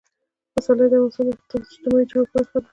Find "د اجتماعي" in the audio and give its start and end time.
1.61-2.05